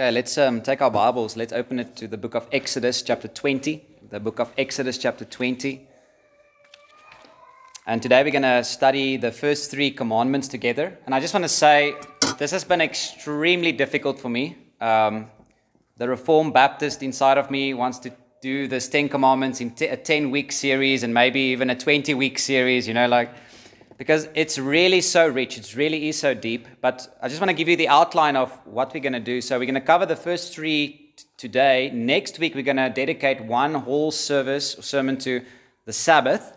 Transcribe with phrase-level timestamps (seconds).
[0.00, 1.36] Okay, let's um, take our Bibles.
[1.36, 3.84] Let's open it to the book of Exodus, chapter 20.
[4.08, 5.86] The book of Exodus, chapter 20.
[7.86, 10.96] And today we're going to study the first three commandments together.
[11.04, 11.96] And I just want to say
[12.38, 14.56] this has been extremely difficult for me.
[14.80, 15.26] Um,
[15.98, 19.98] the Reformed Baptist inside of me wants to do this 10 commandments in t- a
[19.98, 23.34] 10 week series and maybe even a 20 week series, you know, like
[24.00, 25.58] because it's really so rich.
[25.58, 26.66] It's really is so deep.
[26.80, 29.42] But I just want to give you the outline of what we're going to do.
[29.42, 31.90] So we're going to cover the first three t- today.
[31.92, 35.42] Next week, we're going to dedicate one whole service or sermon to
[35.84, 36.56] the Sabbath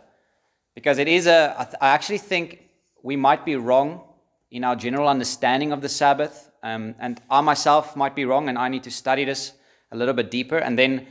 [0.74, 2.70] because it is a, I, th- I actually think
[3.04, 4.04] we might be wrong
[4.50, 6.50] in our general understanding of the Sabbath.
[6.64, 9.52] Um, and I myself might be wrong, and I need to study this
[9.92, 10.60] a little bit deeper.
[10.60, 11.08] And then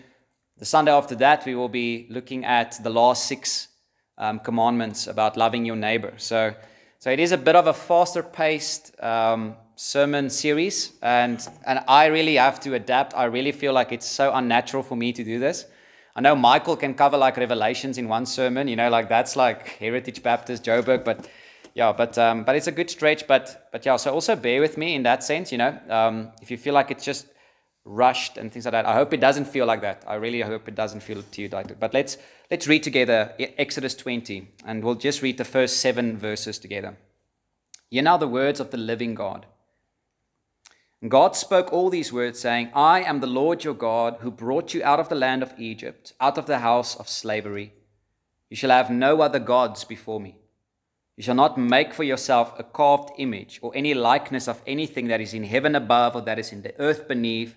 [0.57, 3.69] the Sunday after that, we will be looking at the last six
[4.23, 6.15] um, commandments about loving your neighbor.
[6.17, 6.55] So,
[7.01, 12.07] so it is a bit of a faster paced um, sermon series, and, and I
[12.07, 13.15] really have to adapt.
[13.15, 15.67] I really feel like it's so unnatural for me to do this.
[16.15, 19.67] I know Michael can cover like Revelations in one sermon, you know, like that's like
[19.81, 21.29] Heritage Baptist, Joburg, but
[21.75, 23.27] yeah, but um, but it's a good stretch.
[23.27, 25.77] But but yeah, so also bear with me in that sense, you know.
[25.89, 27.27] Um, if you feel like it's just
[27.85, 30.05] rushed and things like that, I hope it doesn't feel like that.
[30.07, 31.81] I really hope it doesn't feel to you like that.
[31.81, 32.17] But let's
[32.51, 36.97] let's read together Exodus 20, and we'll just read the first seven verses together.
[37.91, 39.47] Hear now the words of the living God.
[41.09, 44.85] God spoke all these words, saying, I am the Lord your God, who brought you
[44.85, 47.73] out of the land of Egypt, out of the house of slavery.
[48.49, 50.37] You shall have no other gods before me.
[51.17, 55.21] You shall not make for yourself a carved image or any likeness of anything that
[55.21, 57.57] is in heaven above, or that is in the earth beneath,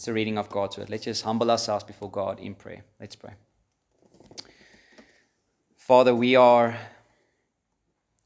[0.00, 0.88] That's a reading of God's word.
[0.88, 2.84] Let's just humble ourselves before God in prayer.
[2.98, 3.34] Let's pray.
[5.76, 6.78] Father, we are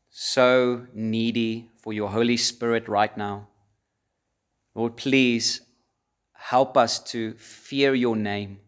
[0.09, 3.49] so needy for your Holy Spirit right now.
[4.77, 5.63] Lord, please
[6.35, 8.61] help us to fear your name.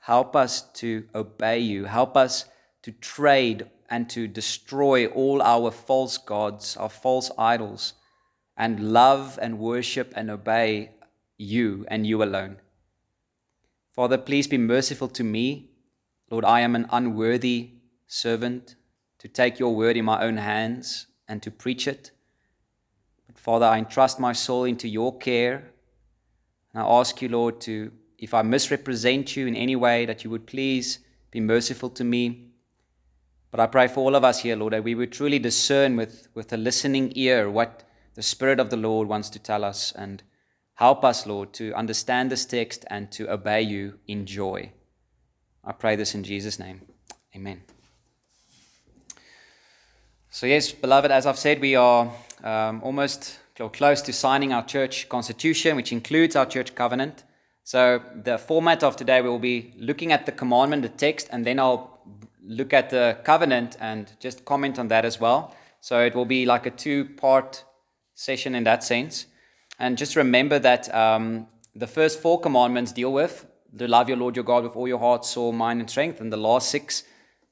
[0.00, 1.84] Help us to obey you.
[1.84, 2.46] Help us
[2.82, 7.92] to trade and to destroy all our false gods, our false idols,
[8.56, 10.90] and love and worship and obey
[11.40, 12.58] you and you alone.
[13.92, 15.70] Father, please be merciful to me.
[16.30, 17.70] Lord, I am an unworthy
[18.06, 18.76] servant
[19.18, 22.10] to take your word in my own hands and to preach it.
[23.26, 25.72] But Father, I entrust my soul into your care.
[26.72, 30.30] And I ask you, Lord, to, if I misrepresent you in any way, that you
[30.30, 31.00] would please
[31.30, 32.48] be merciful to me.
[33.50, 36.28] But I pray for all of us here, Lord, that we would truly discern with,
[36.34, 37.84] with a listening ear what
[38.14, 39.92] the Spirit of the Lord wants to tell us.
[39.92, 40.22] And
[40.80, 44.72] help us, Lord, to understand this text and to obey you in joy.
[45.62, 46.80] I pray this in Jesus' name.
[47.36, 47.60] Amen.
[50.30, 52.10] So, yes, beloved, as I've said, we are
[52.42, 53.38] um, almost
[53.74, 57.24] close to signing our church constitution, which includes our church covenant.
[57.62, 61.44] So, the format of today, we will be looking at the commandment, the text, and
[61.44, 62.00] then I'll
[62.42, 65.54] look at the covenant and just comment on that as well.
[65.82, 67.64] So, it will be like a two part
[68.14, 69.26] session in that sense.
[69.80, 73.46] And just remember that um, the first four commandments deal with
[73.78, 76.20] to love your Lord your God with all your heart, soul, mind, and strength.
[76.20, 77.04] And the last six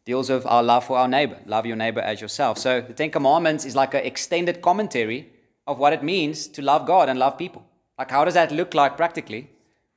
[0.05, 1.39] deals with our love for our neighbor.
[1.47, 2.59] Love your neighbor as yourself.
[2.59, 5.33] So the Ten Commandments is like an extended commentary
[5.66, 7.65] of what it means to love God and love people.
[7.99, 9.50] Like, how does that look like practically?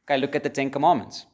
[0.06, 1.26] Okay, look at the Ten Commandments.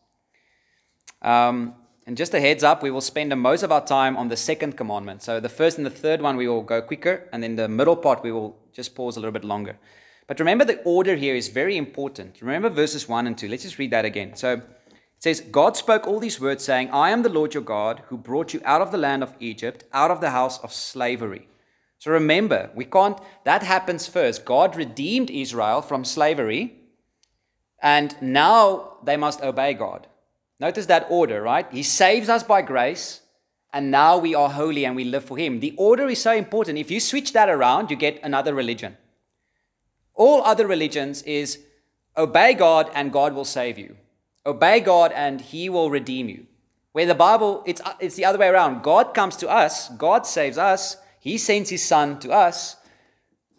[1.21, 1.75] Um,
[2.07, 4.77] and just a heads up, we will spend most of our time on the second
[4.77, 5.21] commandment.
[5.21, 7.27] So the first and the third one, we will go quicker.
[7.31, 9.77] And then the middle part, we will just pause a little bit longer.
[10.27, 12.41] But remember, the order here is very important.
[12.41, 13.47] Remember verses 1 and 2.
[13.47, 14.35] Let's just read that again.
[14.35, 14.63] So it
[15.19, 18.53] says, God spoke all these words, saying, I am the Lord your God who brought
[18.53, 21.47] you out of the land of Egypt, out of the house of slavery.
[21.97, 24.45] So remember, we can't, that happens first.
[24.45, 26.75] God redeemed Israel from slavery,
[27.81, 30.07] and now they must obey God.
[30.59, 31.65] Notice that order, right?
[31.71, 33.21] He saves us by grace,
[33.73, 35.59] and now we are holy and we live for Him.
[35.59, 36.77] The order is so important.
[36.77, 38.97] If you switch that around, you get another religion.
[40.17, 41.59] All other religions is
[42.17, 43.95] obey God and God will save you.
[44.45, 46.47] Obey God and He will redeem you.
[46.91, 48.83] Where the Bible, it's, it's the other way around.
[48.83, 52.75] God comes to us, God saves us, He sends His Son to us.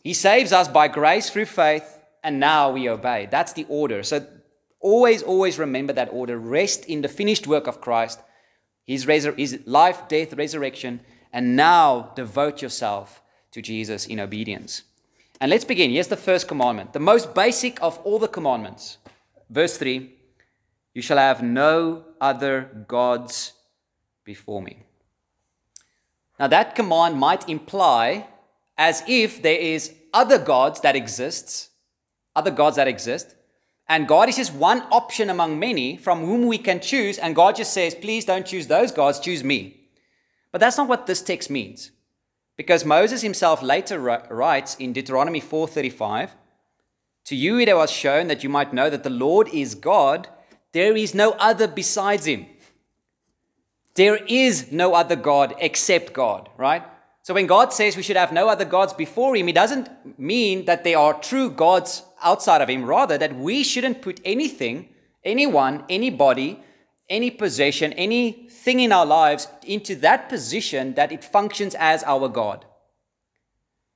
[0.03, 3.29] He saves us by grace through faith, and now we obey.
[3.31, 4.03] That's the order.
[4.03, 4.27] So
[4.81, 6.39] Always, always remember that order.
[6.39, 8.21] Rest in the finished work of Christ,
[8.87, 11.01] his, resur- his life, death, resurrection,
[11.33, 13.23] and now devote yourself
[13.53, 14.83] to Jesus in obedience.
[15.41, 15.91] And let's begin.
[15.91, 18.99] Here's the first commandment, the most basic of all the commandments.
[19.49, 20.11] Verse 3
[20.95, 23.53] You shall have no other gods
[24.25, 24.83] before me.
[26.39, 28.27] Now, that command might imply
[28.77, 31.71] as if there is other gods that exists,
[32.37, 33.35] other gods that exist,
[33.89, 37.57] and God is just one option among many from whom we can choose, and God
[37.57, 39.89] just says, please don't choose those gods, choose me.
[40.53, 41.91] But that's not what this text means.
[42.59, 46.35] Because Moses himself later writes in Deuteronomy 4:35,
[47.27, 50.29] "To you it was shown that you might know that the Lord is God,
[50.73, 52.47] there is no other besides him."
[53.95, 56.83] There is no other God except God, right?
[57.23, 60.65] So when God says we should have no other gods before him, he doesn't mean
[60.65, 64.89] that there are true gods outside of him, rather that we shouldn't put anything,
[65.25, 66.61] anyone, anybody,
[67.09, 67.93] any possession,
[68.69, 72.67] anything in our lives into that position that it functions as our God.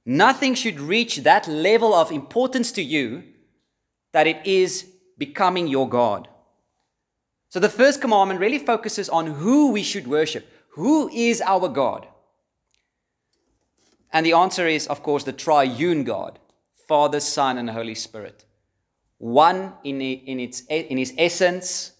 [0.07, 3.23] Nothing should reach that level of importance to you
[4.13, 4.87] that it is
[5.19, 6.29] becoming your God.
[7.51, 10.47] So the first commandment really focuses on who we should worship.
[10.71, 12.07] Who is our God?
[14.11, 16.39] And the answer is, of course, the triune God
[16.89, 18.45] Father, Son, and Holy Spirit.
[19.19, 21.93] One in, in, its, in his essence,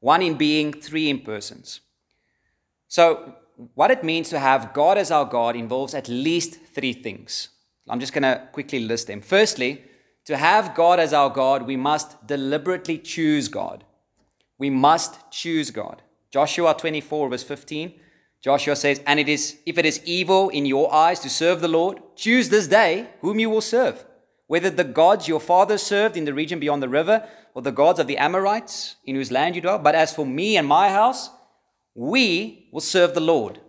[0.00, 1.80] one in being, three in persons.
[2.88, 3.36] So,
[3.74, 7.50] what it means to have God as our God involves at least three things.
[7.88, 9.20] I'm just going to quickly list them.
[9.20, 9.82] Firstly,
[10.24, 13.84] to have God as our God, we must deliberately choose God.
[14.58, 16.02] We must choose God.
[16.30, 17.92] Joshua 24, verse 15.
[18.40, 21.68] Joshua says, And it is if it is evil in your eyes to serve the
[21.68, 24.04] Lord, choose this day whom you will serve.
[24.46, 27.98] Whether the gods your fathers served in the region beyond the river, or the gods
[28.00, 29.78] of the Amorites in whose land you dwell.
[29.78, 31.30] But as for me and my house,
[31.94, 33.60] we will serve the Lord.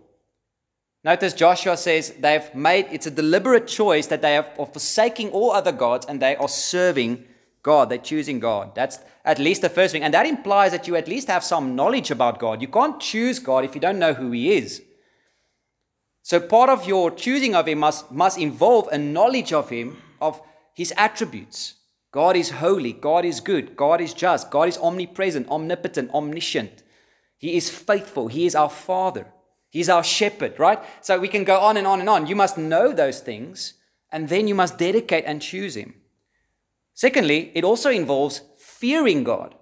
[1.04, 5.52] Notice Joshua says they've made it's a deliberate choice that they have, are forsaking all
[5.52, 7.24] other gods and they are serving
[7.62, 7.90] God.
[7.90, 8.74] They're choosing God.
[8.74, 10.02] That's at least the first thing.
[10.02, 12.60] And that implies that you at least have some knowledge about God.
[12.60, 14.82] You can't choose God if you don't know who He is.
[16.22, 20.40] So part of your choosing of Him must, must involve a knowledge of Him, of
[20.74, 21.74] His attributes.
[22.10, 22.94] God is holy.
[22.94, 23.76] God is good.
[23.76, 24.50] God is just.
[24.50, 26.82] God is omnipresent, omnipotent, omniscient.
[27.38, 28.28] He is faithful.
[28.28, 29.26] He is our Father.
[29.70, 30.82] He's our shepherd, right?
[31.02, 32.26] So we can go on and on and on.
[32.26, 33.74] You must know those things,
[34.10, 35.94] and then you must dedicate and choose Him.
[36.94, 39.54] Secondly, it also involves fearing God.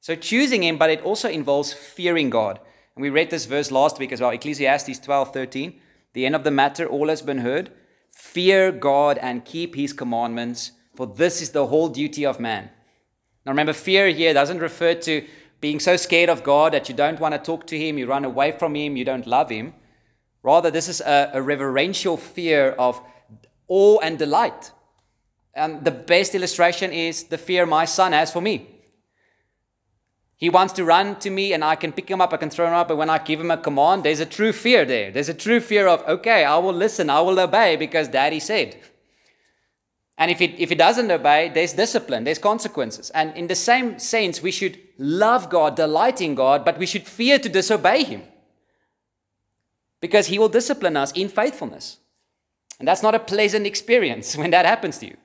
[0.00, 2.58] So choosing Him, but it also involves fearing God.
[2.96, 5.80] And we read this verse last week as well, Ecclesiastes 12 13.
[6.14, 7.70] The end of the matter, all has been heard.
[8.10, 12.70] Fear God and keep His commandments, for this is the whole duty of man.
[13.44, 15.24] Now remember, fear here doesn't refer to
[15.60, 18.24] being so scared of God that you don't want to talk to Him, you run
[18.24, 19.74] away from Him, you don't love Him.
[20.42, 23.00] Rather, this is a, a reverential fear of
[23.68, 24.70] awe and delight.
[25.54, 28.76] And the best illustration is the fear my son has for me.
[30.36, 32.66] He wants to run to me and I can pick him up, I can throw
[32.66, 35.10] him up, but when I give him a command, there's a true fear there.
[35.10, 38.76] There's a true fear of, okay, I will listen, I will obey because daddy said.
[40.18, 43.10] And if it, if it doesn't obey, there's discipline, there's consequences.
[43.10, 47.06] And in the same sense, we should love God, delight in God, but we should
[47.06, 48.22] fear to disobey Him.
[50.00, 51.98] Because He will discipline us in faithfulness.
[52.78, 55.16] And that's not a pleasant experience when that happens to you.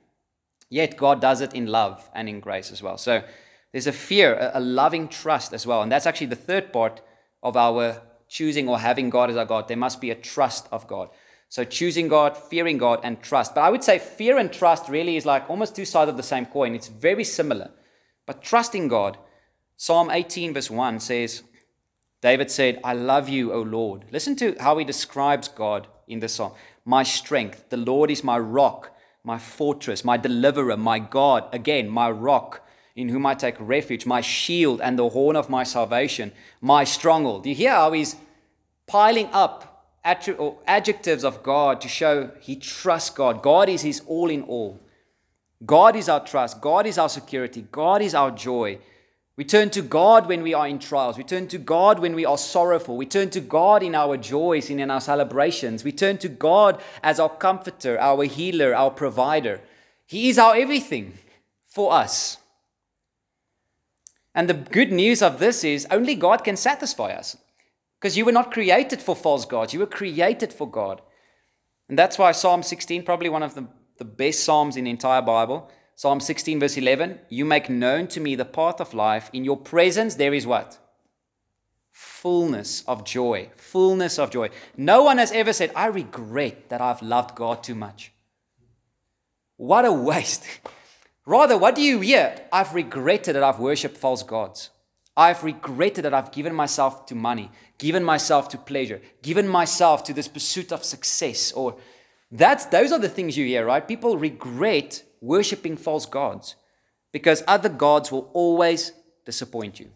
[0.70, 2.98] Yet God does it in love and in grace as well.
[2.98, 3.24] So
[3.72, 5.82] there's a fear, a loving trust as well.
[5.82, 7.02] And that's actually the third part
[7.44, 9.68] of our choosing or having God as our God.
[9.68, 11.10] There must be a trust of God.
[11.52, 13.54] So choosing God, fearing God, and trust.
[13.54, 16.24] But I would say fear and trust really is like almost two sides of the
[16.24, 16.74] same coin.
[16.74, 17.70] It's very similar.
[18.26, 19.20] But trusting God,
[19.78, 21.44] Psalm 18, verse 1 says,
[22.22, 24.06] David said, I love you, O Lord.
[24.12, 26.54] Listen to how he describes God in the psalm.
[26.86, 28.92] My strength, the Lord is my rock
[29.24, 32.66] my fortress, my deliverer, my God, again, my rock,
[32.96, 37.44] in whom I take refuge, my shield and the horn of my salvation, my stronghold.
[37.44, 38.16] Do you hear how he's
[38.88, 39.71] piling up
[40.04, 43.42] adjectives of God to show he trusts God?
[43.42, 44.80] God is his all in all.
[45.66, 46.60] God is our trust.
[46.60, 47.68] God is our security.
[47.72, 48.80] God is our joy.
[49.38, 51.18] We turn to God when we are in trials.
[51.18, 52.98] We turn to God when we are sorrowful.
[52.98, 55.84] We turn to God in our joys and in our celebrations.
[55.84, 59.62] We turn to God as our comforter, our healer, our provider.
[60.06, 61.14] He is our everything
[61.68, 62.38] for us.
[64.36, 67.38] And the good news of this is only God can satisfy us.
[68.02, 71.04] Because you were not created for false gods, you were created for God.
[71.88, 73.68] And that's why Psalm 16, probably one of the,
[73.98, 78.20] the best Psalms in the entire Bible, Psalm 16, verse 11 You make known to
[78.20, 79.30] me the path of life.
[79.34, 80.80] In your presence, there is what?
[81.92, 83.50] Fullness of joy.
[83.56, 84.50] Fullness of joy.
[84.76, 88.14] No one has ever said, I regret that I've loved God too much.
[89.58, 90.44] What a waste.
[91.28, 92.48] Rather, what do you hear?
[92.52, 94.72] I've regretted that I've worshipped false gods.
[95.16, 100.14] I've regretted that I've given myself to money, given myself to pleasure, given myself to
[100.14, 101.52] this pursuit of success.
[101.52, 101.78] Or
[102.32, 103.86] that's those are the things you hear, right?
[103.86, 106.56] People regret worshipping false gods
[107.12, 108.94] because other gods will always
[109.26, 109.90] disappoint you.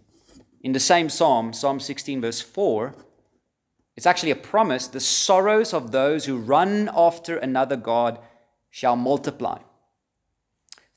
[0.61, 2.93] In the same psalm, Psalm 16, verse 4,
[3.95, 8.19] it's actually a promise the sorrows of those who run after another God
[8.69, 9.59] shall multiply.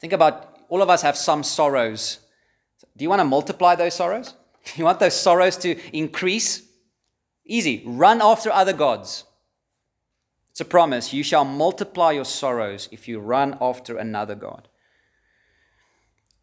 [0.01, 2.19] Think about all of us have some sorrows.
[2.99, 4.35] Do you want to multiply those sorrows?
[4.77, 6.63] You want those sorrows to increase?
[7.47, 7.83] Easy.
[7.87, 9.25] Run after other gods.
[10.51, 11.15] It's a promise.
[11.15, 14.69] You shall multiply your sorrows if you run after another God.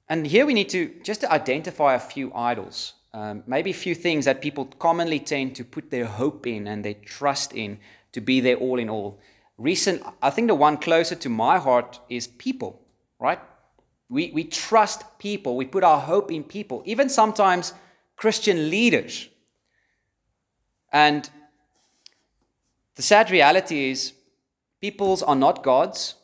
[0.10, 3.94] And here we need to just to identify a few idols, um, maybe a few
[3.94, 7.78] things that people commonly tend to put their hope in and their trust in
[8.14, 9.20] to be their all in all.
[9.58, 12.82] Recent, I think the one closer to my heart is people,
[13.20, 13.40] right?
[14.10, 17.74] We, we trust people, we put our hope in people, even sometimes
[18.16, 19.30] Christian leaders.
[20.94, 21.30] And
[22.96, 24.14] the sad reality is,
[24.80, 26.16] peoples are not gods.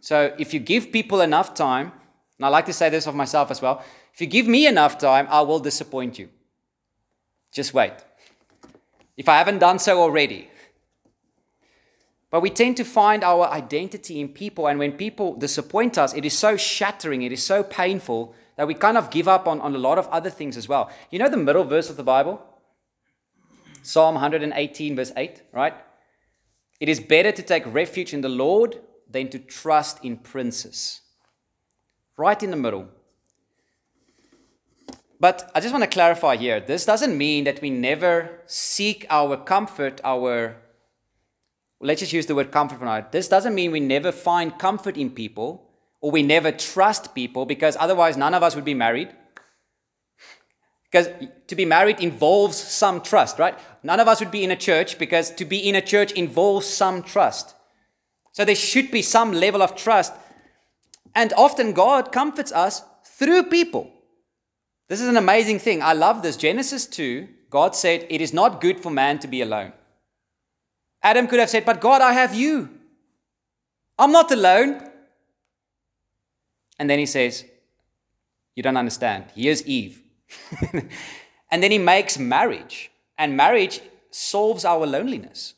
[0.00, 1.92] So if you give people enough time,
[2.36, 4.98] and I like to say this of myself as well, if you give me enough
[4.98, 6.28] time, I will disappoint you.
[7.52, 7.94] Just wait.
[9.16, 10.48] If I haven't done so already.
[12.30, 16.24] But we tend to find our identity in people, and when people disappoint us, it
[16.24, 19.74] is so shattering, it is so painful that we kind of give up on, on
[19.74, 20.90] a lot of other things as well.
[21.10, 22.42] You know the middle verse of the Bible?
[23.82, 25.74] Psalm 118, verse 8, right?
[26.80, 31.00] It is better to take refuge in the Lord than to trust in princes.
[32.16, 32.88] Right in the middle.
[35.20, 39.36] But I just want to clarify here this doesn't mean that we never seek our
[39.36, 40.56] comfort, our.
[41.80, 43.06] Let's just use the word comfort for now.
[43.10, 45.70] This doesn't mean we never find comfort in people
[46.00, 49.10] or we never trust people because otherwise none of us would be married.
[50.90, 51.08] Because
[51.46, 53.58] to be married involves some trust, right?
[53.82, 56.66] None of us would be in a church because to be in a church involves
[56.66, 57.54] some trust.
[58.32, 60.12] So there should be some level of trust.
[61.14, 63.90] And often God comforts us through people.
[64.88, 65.82] This is an amazing thing.
[65.82, 66.36] I love this.
[66.36, 69.72] Genesis 2, God said, It is not good for man to be alone.
[71.02, 72.68] Adam could have said, But God, I have you.
[73.98, 74.82] I'm not alone.
[76.78, 77.44] And then he says,
[78.54, 79.26] You don't understand.
[79.34, 80.02] Here's Eve.
[81.50, 85.54] and then he makes marriage, and marriage solves our loneliness.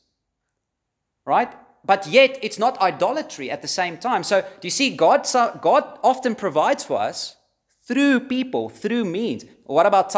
[1.25, 1.53] Right?
[1.85, 4.23] But yet, it's not idolatry at the same time.
[4.23, 5.27] So, do you see, God,
[5.63, 7.37] God often provides for us
[7.85, 9.45] through people, through means.
[9.65, 10.13] What about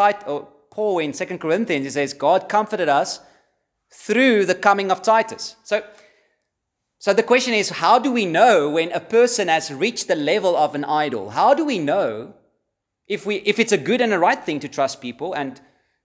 [0.71, 1.85] Paul in Second Corinthians?
[1.85, 3.21] He says, God comforted us
[3.92, 5.56] through the coming of Titus.
[5.62, 5.82] So,
[6.99, 10.56] so the question is, how do we know when a person has reached the level
[10.56, 11.30] of an idol?
[11.30, 12.34] How do we know
[13.06, 15.61] if, we, if it's a good and a right thing to trust people and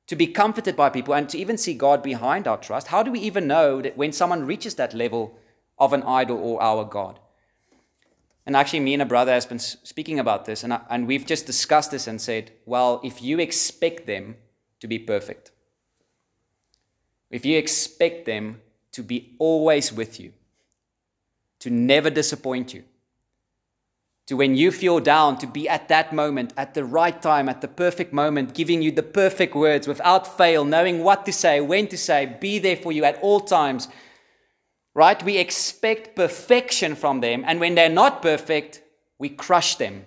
[0.07, 3.11] to be comforted by people and to even see God behind our trust, how do
[3.11, 5.37] we even know that when someone reaches that level
[5.77, 7.19] of an idol or our God?
[8.45, 11.25] And actually, me and a brother has been speaking about this, and, I, and we've
[11.25, 14.37] just discussed this and said, well, if you expect them
[14.79, 15.51] to be perfect,
[17.29, 20.33] if you expect them to be always with you,
[21.59, 22.83] to never disappoint you,
[24.27, 27.61] to when you feel down, to be at that moment, at the right time, at
[27.61, 31.87] the perfect moment, giving you the perfect words without fail, knowing what to say, when
[31.87, 33.87] to say, be there for you at all times.
[34.93, 35.21] Right?
[35.23, 38.81] We expect perfection from them, and when they're not perfect,
[39.17, 40.05] we crush them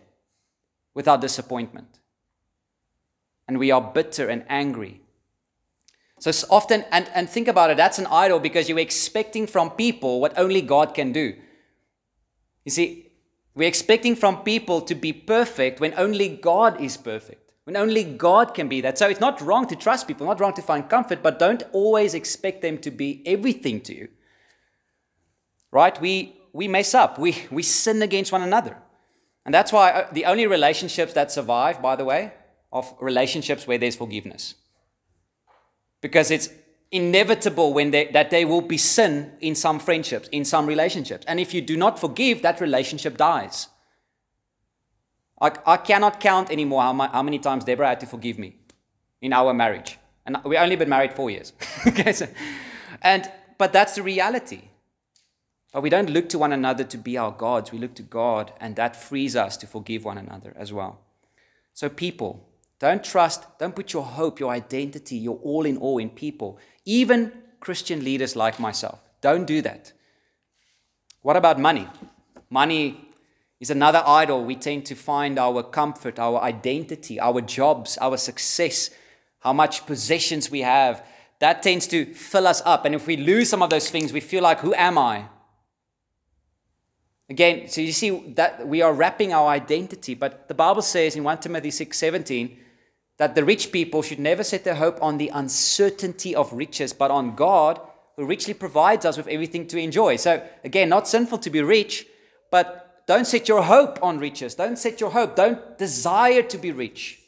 [0.94, 1.98] with our disappointment.
[3.48, 5.00] And we are bitter and angry.
[6.20, 10.20] So often, and, and think about it, that's an idol because you're expecting from people
[10.20, 11.34] what only God can do.
[12.66, 13.10] You see,
[13.54, 18.52] we're expecting from people to be perfect when only God is perfect, when only God
[18.52, 18.98] can be that.
[18.98, 22.12] So it's not wrong to trust people, not wrong to find comfort, but don't always
[22.12, 24.08] expect them to be everything to you.
[25.70, 25.98] Right?
[26.02, 28.76] We, we mess up, we, we sin against one another.
[29.46, 32.34] And that's why uh, the only relationships that survive, by the way,
[32.70, 34.54] are relationships where there's forgiveness.
[36.00, 36.48] Because it's
[36.90, 41.24] inevitable when they, that there will be sin in some friendships, in some relationships.
[41.28, 43.68] And if you do not forgive, that relationship dies.
[45.40, 48.56] I, I cannot count anymore how, my, how many times Deborah had to forgive me
[49.20, 49.98] in our marriage.
[50.26, 51.52] And we only been married four years.
[51.86, 52.26] okay, so,
[53.02, 54.62] and, but that's the reality.
[55.72, 57.70] But we don't look to one another to be our gods.
[57.70, 61.00] We look to God, and that frees us to forgive one another as well.
[61.72, 62.48] So, people,
[62.80, 67.30] don't trust, don't put your hope, your identity, your all in all in people, even
[67.60, 68.98] Christian leaders like myself.
[69.20, 69.92] Don't do that.
[71.20, 71.86] What about money?
[72.48, 72.98] Money
[73.60, 74.44] is another idol.
[74.44, 78.88] We tend to find our comfort, our identity, our jobs, our success,
[79.40, 81.04] how much possessions we have.
[81.40, 82.86] That tends to fill us up.
[82.86, 85.26] And if we lose some of those things, we feel like, who am I?
[87.28, 91.22] Again, so you see that we are wrapping our identity, but the Bible says in
[91.22, 92.56] 1 Timothy 6:17
[93.20, 97.10] that the rich people should never set their hope on the uncertainty of riches, but
[97.10, 97.78] on God
[98.16, 100.16] who richly provides us with everything to enjoy.
[100.16, 102.06] So again, not sinful to be rich,
[102.50, 104.54] but don't set your hope on riches.
[104.54, 105.36] Don't set your hope.
[105.36, 107.18] Don't desire to be rich.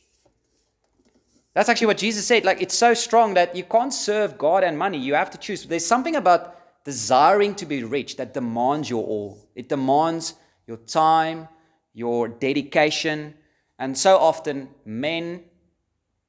[1.52, 2.46] That's actually what Jesus said.
[2.46, 4.96] Like it's so strong that you can't serve God and money.
[4.96, 5.66] You have to choose.
[5.66, 9.46] There's something about desiring to be rich that demands your all.
[9.54, 11.48] It demands your time,
[11.92, 13.34] your dedication.
[13.78, 15.42] And so often, men,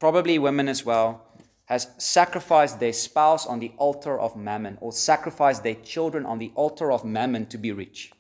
[0.04, 1.22] probably women as well,
[1.64, 6.52] has sacrificed their spouse on the altar of mammon or sacrificed their children on the
[6.56, 8.12] altar of mammon to be rich.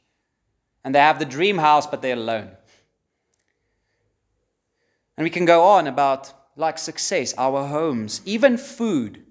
[0.85, 2.51] And they have the dream house, but they're alone.
[5.17, 9.21] And we can go on about like success, our homes, even food.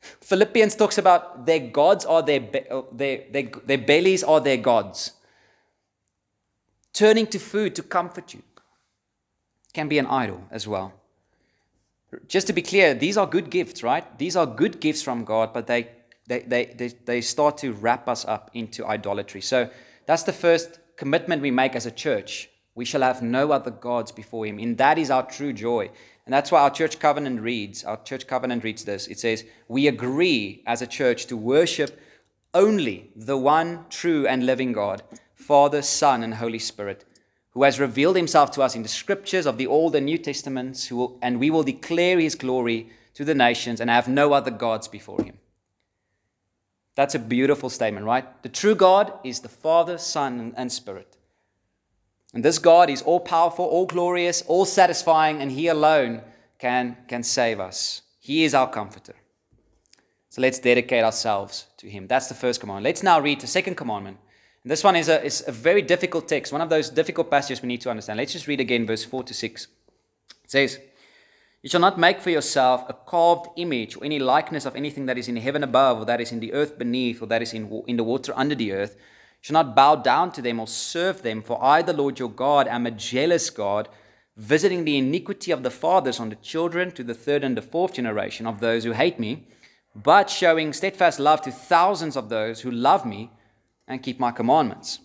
[0.00, 2.40] Philippians talks about their gods are their,
[2.72, 5.12] uh, their, their, their bellies are their gods.
[6.92, 8.42] Turning to food to comfort you
[9.72, 10.92] can be an idol as well.
[12.28, 14.18] Just to be clear, these are good gifts, right?
[14.18, 15.88] These are good gifts from God, but they,
[16.26, 19.40] they, they, they, they start to wrap us up into idolatry.
[19.40, 19.70] So
[20.06, 22.48] that's the first commitment we make as a church.
[22.74, 24.58] We shall have no other gods before him.
[24.58, 25.90] And that is our true joy.
[26.26, 29.06] And that's why our church covenant reads, our church covenant reads this.
[29.06, 31.98] It says, We agree as a church to worship
[32.52, 35.02] only the one true and living God,
[35.34, 37.04] Father, Son, and Holy Spirit,
[37.56, 40.92] who has revealed himself to us in the scriptures of the Old and New Testaments,
[40.92, 44.88] will, and we will declare his glory to the nations and have no other gods
[44.88, 45.38] before him.
[46.96, 48.26] That's a beautiful statement, right?
[48.42, 51.16] The true God is the Father, Son, and Spirit.
[52.34, 56.20] And this God is all powerful, all glorious, all satisfying, and He alone
[56.58, 58.02] can, can save us.
[58.20, 59.14] He is our comforter.
[60.28, 62.06] So let's dedicate ourselves to Him.
[62.06, 62.84] That's the first commandment.
[62.84, 64.18] Let's now read the second commandment.
[64.66, 67.62] And this one is a, is a very difficult text, one of those difficult passages
[67.62, 68.16] we need to understand.
[68.16, 69.64] Let's just read again verse 4 to 6.
[69.64, 69.70] It
[70.50, 70.80] says,
[71.62, 75.18] You shall not make for yourself a carved image or any likeness of anything that
[75.18, 77.84] is in heaven above, or that is in the earth beneath, or that is in,
[77.86, 81.22] in the water under the earth You shall not bow down to them or serve
[81.22, 83.88] them, for I, the Lord your God, am a jealous God,
[84.36, 87.92] visiting the iniquity of the fathers on the children to the third and the fourth
[87.92, 89.46] generation of those who hate me,
[89.94, 93.30] but showing steadfast love to thousands of those who love me
[93.86, 95.00] and keep my commandments.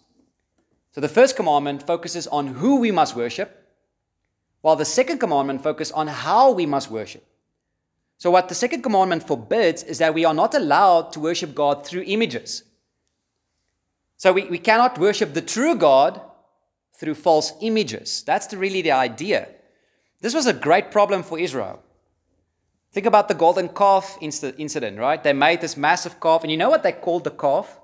[0.92, 3.58] So the first commandment focuses on who we must worship,
[4.62, 7.26] while the second commandment focuses on how we must worship.
[8.18, 11.88] So, what the second commandment forbids is that we are not allowed to worship God
[11.88, 12.64] through images.
[14.22, 16.22] So we, we cannot worship the true God
[16.94, 18.22] through false images.
[18.22, 19.50] That's the, really the idea.
[20.20, 21.82] This was a great problem for Israel.
[22.92, 25.24] Think about the golden calf incident, right?
[25.24, 27.81] They made this massive calf, and you know what they called the calf?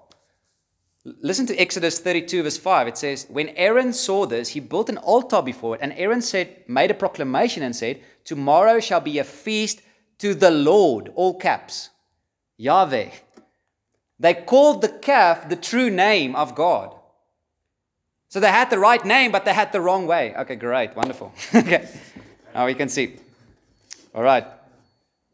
[1.22, 2.88] Listen to Exodus 32, verse 5.
[2.88, 6.64] It says, When Aaron saw this, he built an altar before it, and Aaron said,
[6.68, 9.82] made a proclamation and said, Tomorrow shall be a feast
[10.20, 11.90] to the Lord, all caps,
[12.58, 13.12] Yahweh.
[14.20, 16.96] They called the calf the true name of God.
[18.30, 20.36] So they had the right name, but they had the wrong way.
[20.36, 21.32] Okay, great, wonderful.
[21.56, 21.88] okay,
[22.54, 23.16] now we can see.
[24.14, 24.46] All right.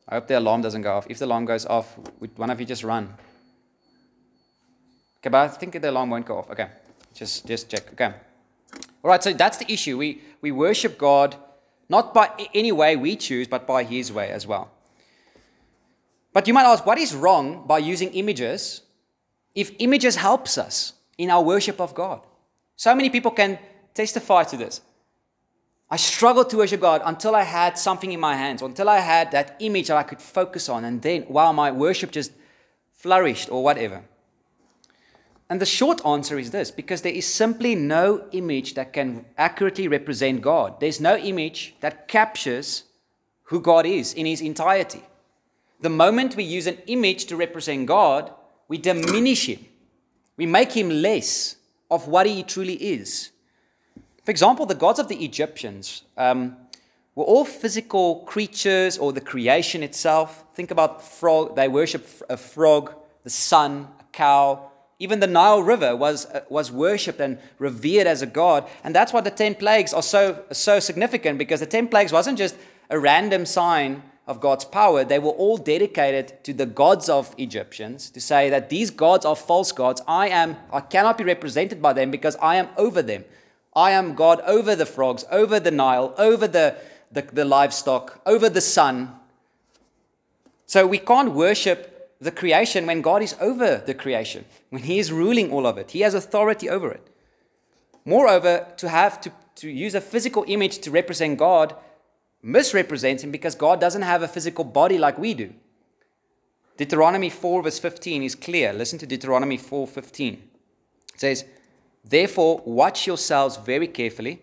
[0.07, 1.07] I hope the alarm doesn't go off.
[1.09, 3.13] If the alarm goes off, would one of you just run?
[5.23, 6.51] Okay, but I think the alarm won't go off.
[6.51, 6.67] Okay,
[7.13, 7.93] just just check.
[7.93, 8.13] Okay.
[9.03, 9.97] All right, so that's the issue.
[9.97, 11.37] We we worship God
[11.87, 14.69] not by any way we choose, but by His way as well.
[16.33, 18.81] But you might ask, what is wrong by using images
[19.55, 22.19] if images helps us in our worship of God?
[22.75, 23.59] So many people can
[23.93, 24.81] testify to this.
[25.89, 29.31] I struggled to worship God until I had something in my hands, until I had
[29.31, 32.31] that image that I could focus on, and then, wow, my worship just
[32.93, 34.03] flourished or whatever.
[35.53, 39.87] And the short answer is this because there is simply no image that can accurately
[39.87, 40.79] represent God.
[40.79, 42.85] There's no image that captures
[43.43, 45.03] who God is in his entirety.
[45.79, 48.33] The moment we use an image to represent God,
[48.67, 49.59] we diminish him.
[50.37, 51.57] We make him less
[51.91, 53.29] of what he truly is.
[54.25, 56.57] For example, the gods of the Egyptians um,
[57.13, 60.45] were all physical creatures or the creation itself.
[60.55, 64.71] Think about frog, they worship a frog, the sun, a cow,
[65.03, 68.65] Even the Nile River was, uh, was worshipped and revered as a god.
[68.85, 72.37] And that's why the 10 plagues are so, so significant because the 10 plagues wasn't
[72.37, 72.55] just
[72.89, 78.09] a random sign of God's power, they were all dedicated to the gods of Egyptians
[78.11, 80.01] to say that these gods are false gods.
[80.07, 83.25] I am I cannot be represented by them because I am over them.
[83.75, 86.77] I am God over the frogs, over the Nile, over the,
[87.11, 89.13] the, the livestock, over the sun.
[90.65, 91.92] So we can't worship
[92.23, 95.91] the creation when God is over the creation, when He is ruling all of it.
[95.91, 97.07] He has authority over it.
[98.05, 101.75] Moreover, to have to, to use a physical image to represent God
[102.43, 105.53] misrepresents him because God doesn't have a physical body like we do.
[106.77, 108.73] Deuteronomy 4 verse 15 is clear.
[108.73, 110.33] Listen to Deuteronomy 4:15.
[111.13, 111.45] It says,
[112.03, 114.41] "Therefore watch yourselves very carefully,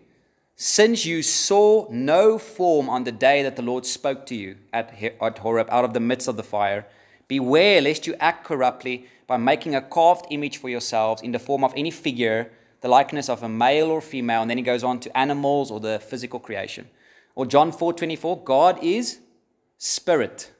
[0.55, 4.93] since you saw no form on the day that the Lord spoke to you at,
[5.21, 6.87] at Horeb out of the midst of the fire,
[7.31, 11.63] beware lest you act corruptly by making a carved image for yourselves in the form
[11.63, 14.99] of any figure, the likeness of a male or female." And then he goes on
[14.99, 16.89] to animals or the physical creation.
[17.33, 19.19] Or John 4:24, God is
[19.77, 20.51] spirit.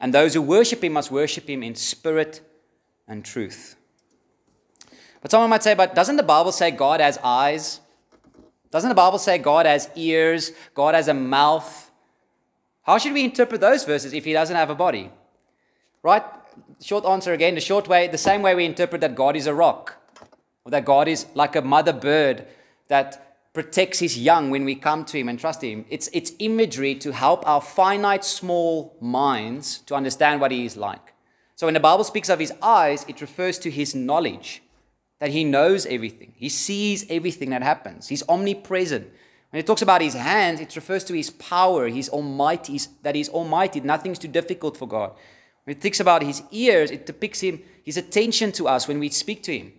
[0.00, 2.40] And those who worship him must worship him in spirit
[3.06, 3.76] and truth.
[5.20, 7.80] But someone might say, but doesn't the Bible say God has eyes?
[8.70, 10.52] Doesn't the Bible say God has ears?
[10.72, 11.90] God has a mouth?
[12.82, 15.10] How should we interpret those verses if he doesn't have a body?
[16.04, 16.22] Right?
[16.82, 19.54] Short answer again, the short way, the same way we interpret that God is a
[19.54, 19.96] rock,
[20.64, 22.46] or that God is like a mother bird
[22.88, 25.86] that protects his young when we come to him and trust him.
[25.88, 31.14] It's, it's imagery to help our finite, small minds to understand what he is like.
[31.56, 34.62] So when the Bible speaks of his eyes, it refers to his knowledge,
[35.20, 36.34] that he knows everything.
[36.36, 38.08] He sees everything that happens.
[38.08, 39.08] He's omnipresent.
[39.50, 43.30] When it talks about his hands, it refers to his power, his almighty, that he's
[43.30, 43.80] almighty.
[43.80, 45.12] Nothing's too difficult for God.
[45.64, 49.08] When it thinks about his ears, it depicts him, his attention to us when we
[49.08, 49.72] speak to him.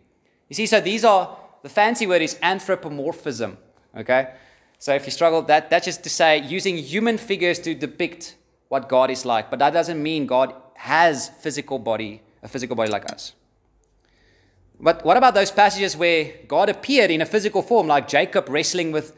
[0.49, 3.57] You see, so these are, the fancy word is anthropomorphism.
[3.95, 4.33] Okay?
[4.79, 8.35] So if you struggle, that, that's just to say using human figures to depict
[8.67, 9.49] what God is like.
[9.49, 13.33] But that doesn't mean God has physical body, a physical body like us.
[14.79, 18.91] But what about those passages where God appeared in a physical form, like Jacob wrestling
[18.91, 19.15] with,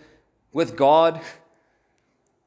[0.54, 1.22] with God?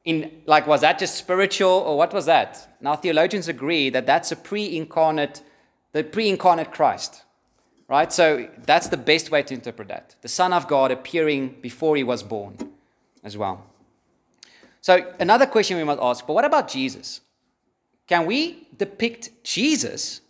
[0.03, 2.75] In, like, was that just spiritual or what was that?
[2.81, 5.41] Now, theologians agree that that's a pre incarnate,
[5.91, 7.23] the pre incarnate Christ.
[7.87, 8.11] Right?
[8.11, 10.15] So that's the best way to interpret that.
[10.21, 12.57] The Son of God appearing before he was born
[13.23, 13.65] as well.
[14.79, 17.21] So another question we must ask, but what about Jesus?
[18.07, 20.21] Can we depict Jesus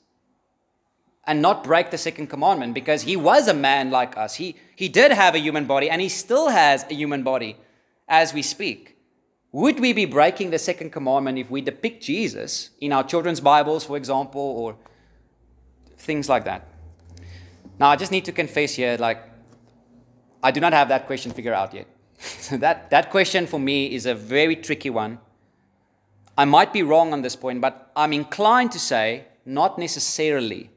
[1.25, 4.35] and not break the second commandment because he was a man like us.
[4.35, 7.57] He, he did have a human body and he still has a human body
[8.07, 8.90] as we speak.
[9.53, 13.83] Would we be breaking the second commandment if we depict Jesus in our children's Bibles,
[13.83, 14.77] for example, or
[15.97, 16.67] things like that?
[17.77, 19.21] Now, I just need to confess here, like,
[20.41, 21.87] I do not have that question figured out yet.
[22.19, 25.19] so that, that question for me is a very tricky one.
[26.37, 30.69] I might be wrong on this point, but I'm inclined to say not necessarily.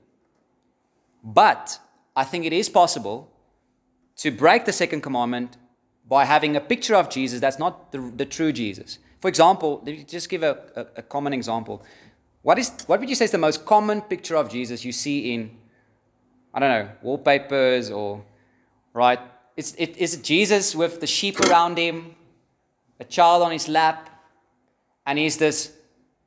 [1.22, 1.78] But
[2.16, 3.30] I think it is possible
[4.16, 5.56] to break the second commandment
[6.08, 8.98] by having a picture of Jesus that's not the, the true Jesus.
[9.20, 11.82] For example, just give a, a, a common example.
[12.42, 15.32] What, is, what would you say is the most common picture of Jesus you see
[15.32, 15.56] in
[16.54, 18.24] I don't know, wallpapers or,
[18.92, 19.18] right?
[19.56, 22.14] It's, it, is it Jesus with the sheep around him,
[23.00, 24.08] a child on his lap,
[25.04, 25.72] and he's this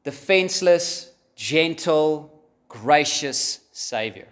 [0.03, 4.27] defenseless, gentle, gracious Savior.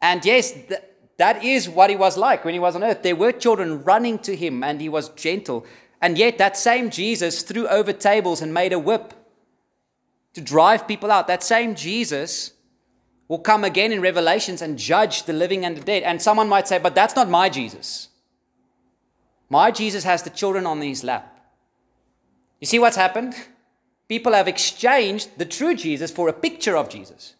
[0.00, 0.80] And yes, th-
[1.16, 3.02] that is what he was like when he was on earth.
[3.02, 5.64] There were children running to him, and he was gentle.
[6.00, 9.14] And yet, that same Jesus threw over tables and made a whip
[10.34, 11.28] to drive people out.
[11.28, 12.52] That same Jesus
[13.28, 16.02] will come again in Revelations and judge the living and the dead.
[16.02, 18.08] And someone might say, but that's not my Jesus.
[19.48, 21.30] My Jesus has the children on his lap.
[22.60, 23.34] You see what's happened?
[24.08, 27.34] People have exchanged the true Jesus for a picture of Jesus.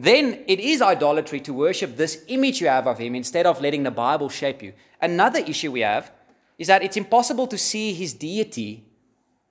[0.00, 3.82] Then it is idolatry to worship this image you have of him instead of letting
[3.82, 4.72] the Bible shape you.
[5.00, 6.12] Another issue we have
[6.56, 8.84] is that it's impossible to see his deity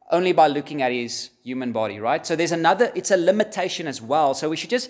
[0.09, 2.25] only by looking at his human body, right?
[2.25, 4.33] So there's another, it's a limitation as well.
[4.33, 4.89] So we should just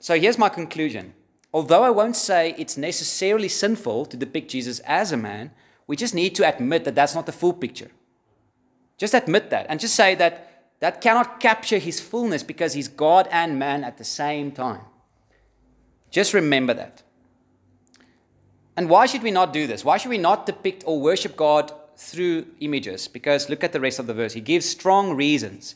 [0.00, 1.14] so here's my conclusion.
[1.52, 5.50] Although I won't say it's necessarily sinful to depict Jesus as a man,
[5.86, 7.90] we just need to admit that that's not the full picture.
[8.96, 13.28] Just admit that and just say that that cannot capture his fullness because he's God
[13.30, 14.82] and man at the same time.
[16.10, 17.02] Just remember that.
[18.76, 19.84] And why should we not do this?
[19.84, 23.08] Why should we not depict or worship God through images?
[23.08, 24.34] Because look at the rest of the verse.
[24.34, 25.74] He gives strong reasons.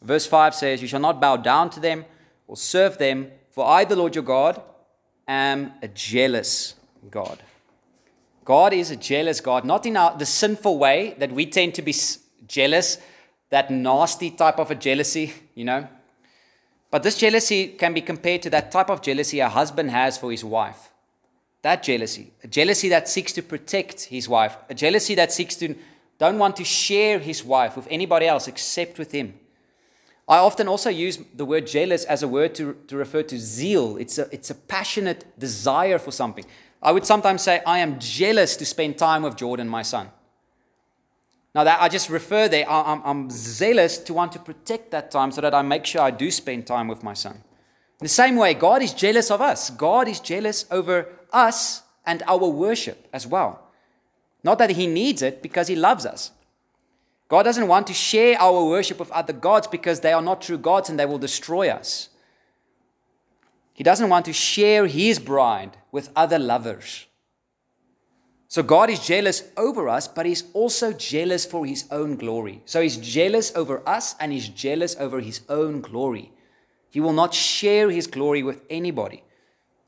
[0.00, 2.06] Verse 5 says, You shall not bow down to them
[2.46, 4.62] or serve them, for I, the Lord your God,
[5.28, 6.74] am a jealous
[7.10, 7.42] God.
[8.44, 11.82] God is a jealous God, not in our, the sinful way that we tend to
[11.82, 11.94] be
[12.48, 12.98] jealous,
[13.52, 15.86] that nasty type of a jealousy, you know.
[16.90, 20.30] But this jealousy can be compared to that type of jealousy a husband has for
[20.30, 20.90] his wife.
[21.60, 25.74] That jealousy, a jealousy that seeks to protect his wife, a jealousy that seeks to
[26.18, 29.34] don't want to share his wife with anybody else except with him.
[30.26, 33.98] I often also use the word jealous as a word to, to refer to zeal.
[33.98, 36.46] It's a, it's a passionate desire for something.
[36.82, 40.08] I would sometimes say, I am jealous to spend time with Jordan, my son.
[41.54, 45.30] Now, that I just refer there, I'm, I'm zealous to want to protect that time
[45.32, 47.34] so that I make sure I do spend time with my son.
[47.34, 49.68] In the same way, God is jealous of us.
[49.70, 53.60] God is jealous over us and our worship as well.
[54.42, 56.32] Not that He needs it, because He loves us.
[57.28, 60.58] God doesn't want to share our worship with other gods because they are not true
[60.58, 62.08] gods and they will destroy us.
[63.72, 67.06] He doesn't want to share His bride with other lovers.
[68.52, 72.60] So God is jealous over us, but He's also jealous for His own glory.
[72.66, 76.32] So He's jealous over us and He's jealous over His own glory.
[76.90, 79.24] He will not share His glory with anybody.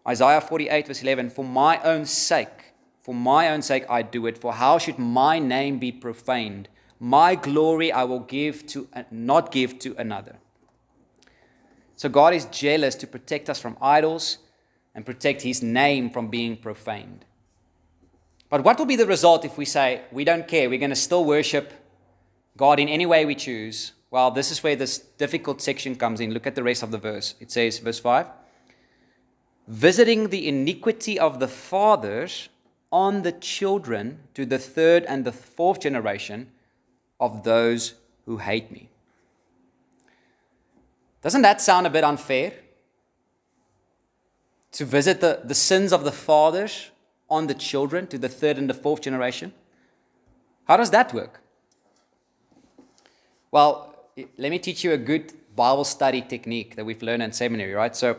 [0.08, 2.72] Isaiah 48, verse 11 For my own sake,
[3.02, 6.70] for my own sake I do it, for how should my name be profaned?
[6.98, 10.36] My glory I will give to not give to another.
[11.96, 14.38] So God is jealous to protect us from idols
[14.94, 17.26] and protect his name from being profaned.
[18.54, 20.94] But what will be the result if we say, we don't care, we're going to
[20.94, 21.72] still worship
[22.56, 23.94] God in any way we choose?
[24.12, 26.32] Well, this is where this difficult section comes in.
[26.32, 27.34] Look at the rest of the verse.
[27.40, 28.28] It says, verse 5
[29.66, 32.48] Visiting the iniquity of the fathers
[32.92, 36.52] on the children to the third and the fourth generation
[37.18, 38.88] of those who hate me.
[41.22, 42.52] Doesn't that sound a bit unfair?
[44.74, 46.90] to visit the, the sins of the fathers
[47.34, 49.52] on the children to the third and the fourth generation?
[50.64, 51.40] How does that work?
[53.50, 53.94] Well,
[54.38, 57.94] let me teach you a good Bible study technique that we've learned in seminary, right?
[57.94, 58.16] So,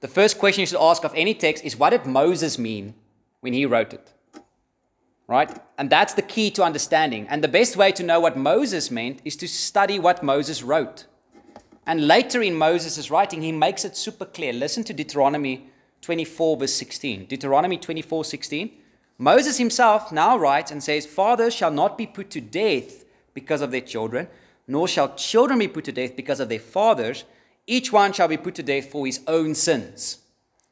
[0.00, 2.94] the first question you should ask of any text is what did Moses mean
[3.40, 4.12] when he wrote it?
[5.26, 5.50] Right?
[5.78, 7.26] And that's the key to understanding.
[7.28, 11.06] And the best way to know what Moses meant is to study what Moses wrote.
[11.86, 14.52] And later in Moses' writing, he makes it super clear.
[14.52, 15.70] Listen to Deuteronomy
[16.04, 17.26] 24, verse 16.
[17.26, 18.70] Deuteronomy 24, 16.
[19.18, 23.70] Moses himself now writes and says, Fathers shall not be put to death because of
[23.70, 24.28] their children,
[24.68, 27.24] nor shall children be put to death because of their fathers.
[27.66, 30.18] Each one shall be put to death for his own sins.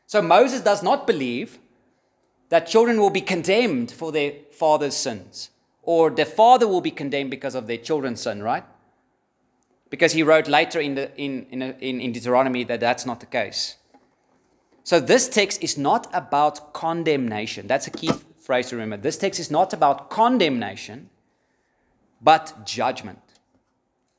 [0.07, 1.59] So Moses does not believe
[2.51, 5.51] that children will be condemned for their father's sins,
[5.83, 8.65] or their father will be condemned because of their children's sin, right?
[9.93, 13.77] because he wrote later in, the, in, in, in Deuteronomy that that's not the case.
[14.85, 17.67] So this text is not about condemnation.
[17.67, 18.97] That's a key phrase to remember.
[18.97, 21.09] This text is not about condemnation,
[22.21, 23.21] but judgment,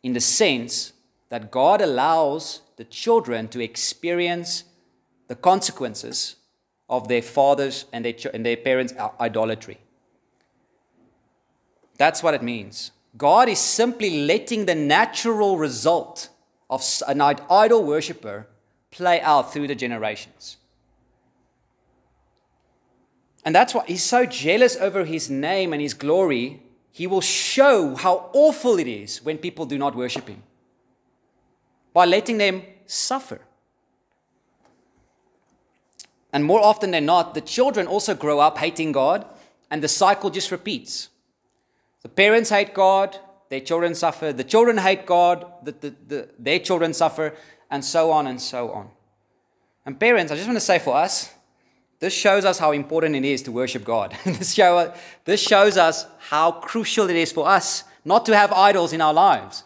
[0.02, 0.94] in the sense
[1.30, 4.64] that God allows the children to experience
[5.28, 6.36] the consequences
[6.90, 9.80] of their fathers and their, and their parents' idolatry.
[11.98, 12.92] That's what it means.
[13.18, 16.30] God is simply letting the natural result
[16.70, 18.48] of an idol worshiper
[18.94, 20.58] play out through the generations.
[23.44, 26.62] And that's why he's so jealous over his name and his glory.
[26.92, 30.44] He will show how awful it is when people do not worship him
[31.92, 33.42] by letting them suffer.
[36.32, 39.26] And more often than not, the children also grow up hating God,
[39.70, 41.10] and the cycle just repeats.
[42.02, 43.18] The parents hate God,
[43.50, 44.34] their children suffer.
[44.34, 47.36] The children hate God, the, the, the, their children suffer,
[47.74, 48.88] and so on and so on.
[49.84, 51.34] And parents, I just want to say for us,
[52.00, 54.16] this shows us how important it is to worship God.
[54.26, 54.94] this, show,
[55.26, 59.14] this shows us how crucial it is for us not to have idols in our
[59.14, 59.64] lives.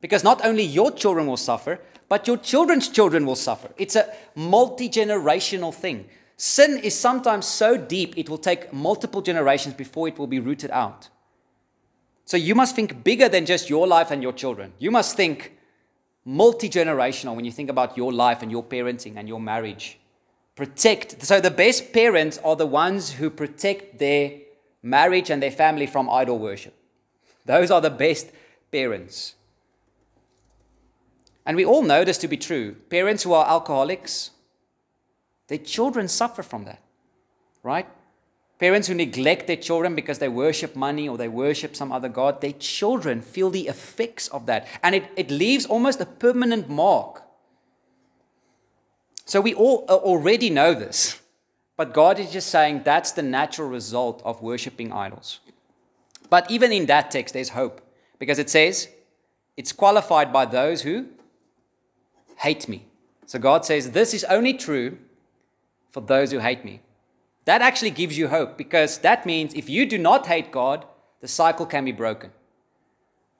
[0.00, 3.70] Because not only your children will suffer, but your children's children will suffer.
[3.76, 6.06] It's a multi generational thing.
[6.36, 10.72] Sin is sometimes so deep, it will take multiple generations before it will be rooted
[10.72, 11.08] out.
[12.24, 14.72] So you must think bigger than just your life and your children.
[14.78, 15.57] You must think
[16.28, 19.98] multi generational when you think about your life and your parenting and your marriage.
[20.54, 21.22] Protect.
[21.22, 24.32] So the best parents are the ones who protect their
[24.82, 26.74] marriage and their family from idol worship.
[27.46, 28.30] Those are the best
[28.70, 29.36] parents.
[31.46, 32.74] And we all know this to be true.
[32.90, 34.30] Parents who are alcoholics,
[35.46, 36.82] their children suffer from that,
[37.62, 37.86] right?
[38.58, 42.40] Parents who neglect their children because they worship money or they worship some other God,
[42.40, 44.66] their children feel the effects of that.
[44.82, 47.22] And it, it leaves almost a permanent mark.
[49.24, 51.20] So we all uh, already know this.
[51.76, 55.38] But God is just saying that's the natural result of worshiping idols.
[56.28, 57.80] But even in that text, there's hope
[58.18, 58.88] because it says
[59.56, 61.06] it's qualified by those who
[62.38, 62.86] hate me.
[63.26, 64.98] So God says this is only true
[65.90, 66.80] for those who hate me.
[67.48, 70.84] That actually gives you hope because that means if you do not hate God,
[71.22, 72.30] the cycle can be broken.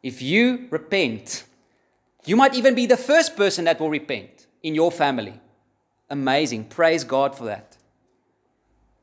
[0.02, 1.44] If you repent,
[2.24, 5.38] you might even be the first person that will repent in your family.
[6.08, 6.64] Amazing.
[6.70, 7.76] Praise God for that.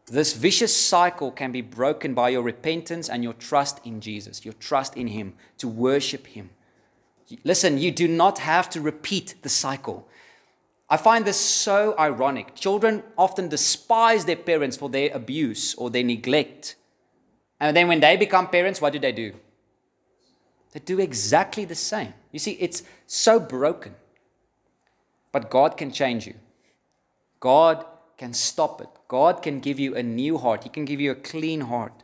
[0.07, 4.55] This vicious cycle can be broken by your repentance and your trust in Jesus, your
[4.55, 6.49] trust in Him, to worship Him.
[7.43, 10.07] Listen, you do not have to repeat the cycle.
[10.95, 12.55] I find this so ironic.
[12.55, 16.77] Children often despise their parents for their abuse or their neglect.
[17.59, 19.33] And then when they become parents, what do they do?
[20.71, 22.13] They do exactly the same.
[22.31, 23.93] You see, it's so broken.
[25.33, 26.35] But God can change you.
[27.41, 27.85] God
[28.17, 28.87] can stop it.
[29.09, 30.63] God can give you a new heart.
[30.63, 32.03] He can give you a clean heart.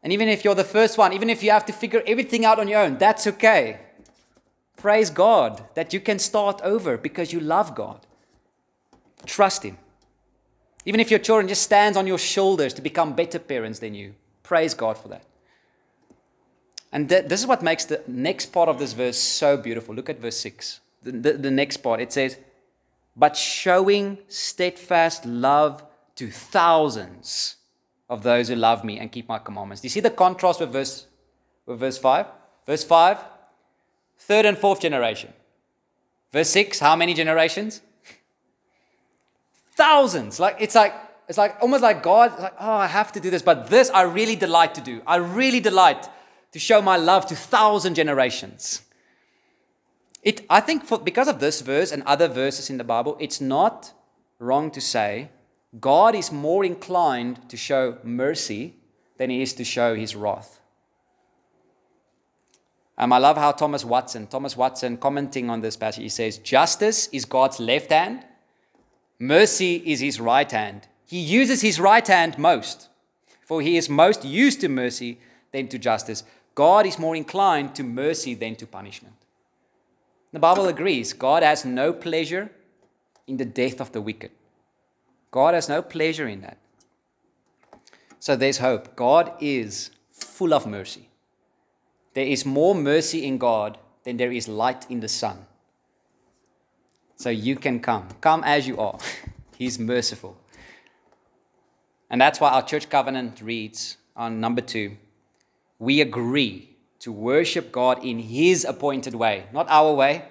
[0.00, 2.60] And even if you're the first one, even if you have to figure everything out
[2.60, 3.80] on your own, that's okay.
[4.76, 8.06] Praise God that you can start over because you love God.
[9.24, 9.78] Trust Him.
[10.84, 14.14] Even if your children just stands on your shoulders to become better parents than you,
[14.42, 15.24] praise God for that.
[16.92, 19.94] And th- this is what makes the next part of this verse so beautiful.
[19.94, 20.80] Look at verse 6.
[21.02, 22.36] The, the, the next part, it says,
[23.16, 25.84] but showing steadfast love
[26.16, 27.56] to thousands
[28.08, 29.80] of those who love me and keep my commandments.
[29.80, 31.06] Do you see the contrast with verse,
[31.66, 32.26] with verse 5?
[32.66, 33.18] Verse 5,
[34.18, 35.32] third and fourth generation.
[36.32, 37.80] Verse 6, how many generations?
[39.76, 40.40] Thousands.
[40.40, 40.94] Like it's like
[41.28, 44.02] it's like almost like God, like, oh, I have to do this, but this I
[44.02, 45.00] really delight to do.
[45.06, 46.08] I really delight
[46.52, 48.82] to show my love to thousand generations.
[50.22, 53.40] It, I think for, because of this verse and other verses in the Bible, it's
[53.40, 53.92] not
[54.38, 55.30] wrong to say
[55.78, 58.74] God is more inclined to show mercy
[59.18, 60.60] than he is to show his wrath.
[62.96, 67.08] Um, I love how Thomas Watson, Thomas Watson commenting on this passage, he says, Justice
[67.08, 68.24] is God's left hand,
[69.18, 70.86] mercy is his right hand.
[71.04, 72.88] He uses his right hand most,
[73.42, 75.18] for he is most used to mercy
[75.52, 76.22] than to justice.
[76.54, 79.14] God is more inclined to mercy than to punishment.
[80.32, 82.50] The Bible agrees God has no pleasure
[83.26, 84.30] in the death of the wicked.
[85.30, 86.58] God has no pleasure in that.
[88.20, 88.96] So there's hope.
[88.96, 91.08] God is full of mercy.
[92.14, 95.46] There is more mercy in God than there is light in the sun.
[97.16, 98.08] So you can come.
[98.20, 98.98] Come as you are.
[99.56, 100.36] He's merciful.
[102.10, 104.96] And that's why our church covenant reads on number two
[105.78, 110.24] we agree to worship God in His appointed way, not our way,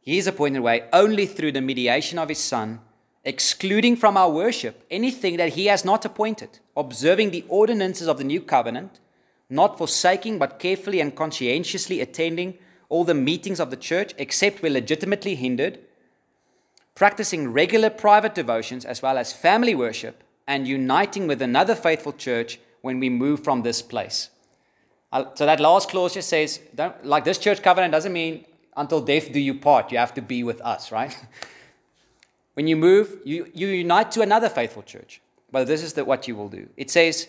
[0.00, 2.80] His appointed way, only through the mediation of His Son,
[3.22, 8.24] excluding from our worship anything that He has not appointed, observing the ordinances of the
[8.24, 8.98] new covenant,
[9.50, 12.56] not forsaking but carefully and conscientiously attending
[12.88, 15.78] all the meetings of the church, except where legitimately hindered,
[16.94, 22.58] practicing regular private devotions as well as family worship, and uniting with another faithful church
[22.80, 24.30] when we move from this place.
[25.12, 26.60] So that last clause just says,
[27.02, 28.44] like this church covenant doesn't mean
[28.76, 29.90] until death do you part.
[29.90, 31.16] You have to be with us, right?
[32.54, 35.20] when you move, you, you unite to another faithful church.
[35.50, 36.68] But this is the, what you will do.
[36.76, 37.28] It says,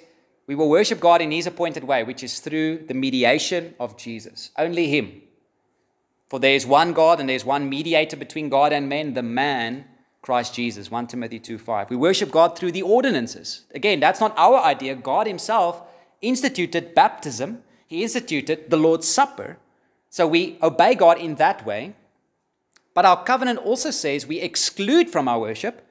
[0.51, 4.51] we will worship God in His appointed way, which is through the mediation of Jesus.
[4.57, 5.21] Only Him.
[6.27, 9.23] For there is one God and there is one mediator between God and men, the
[9.23, 9.85] man,
[10.21, 10.91] Christ Jesus.
[10.91, 11.89] 1 Timothy 2 5.
[11.89, 13.63] We worship God through the ordinances.
[13.73, 14.95] Again, that's not our idea.
[14.95, 15.83] God Himself
[16.21, 19.57] instituted baptism he instituted the Lord's Supper.
[20.09, 21.93] So we obey God in that way.
[22.93, 25.85] But our covenant also says we exclude from our worship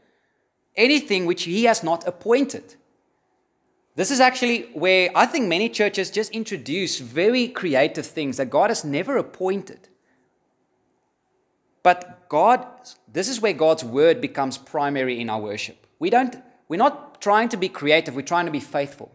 [0.77, 2.77] anything which He has not appointed.
[4.01, 8.71] This is actually where I think many churches just introduce very creative things that God
[8.71, 9.91] has never appointed.
[11.83, 12.67] But God,
[13.13, 15.87] this is where God's word becomes primary in our worship.
[15.99, 16.35] We don't,
[16.67, 19.13] we're not trying to be creative, we're trying to be faithful.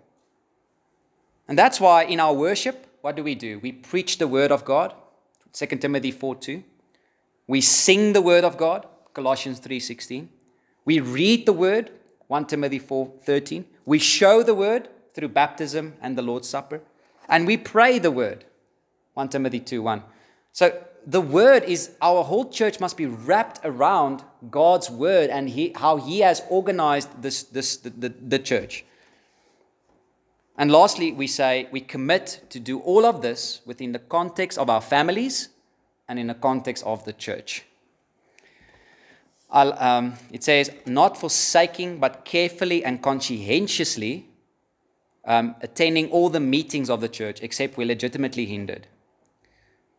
[1.48, 3.58] And that's why in our worship, what do we do?
[3.58, 4.94] We preach the word of God,
[5.54, 6.64] 2 Timothy 4 2.
[7.48, 10.30] We sing the word of God, Colossians 3:16.
[10.86, 11.90] We read the word,
[12.28, 13.66] 1 Timothy 4:13.
[13.86, 16.82] We show the word through baptism and the Lord's Supper.
[17.30, 18.46] And we pray the word,
[19.14, 20.04] 1 Timothy 2:1.
[20.52, 25.72] So the word is our whole church must be wrapped around God's word and he,
[25.76, 28.86] how he has organized this, this the, the, the church.
[30.58, 34.70] And lastly, we say we commit to do all of this within the context of
[34.70, 35.50] our families
[36.08, 37.66] and in the context of the church.
[39.56, 44.28] Um, it says, not forsaking, but carefully and conscientiously
[45.26, 48.88] um, attending all the meetings of the church, except we're legitimately hindered.